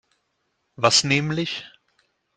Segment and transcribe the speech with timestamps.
[0.77, 1.63] Was nämlich?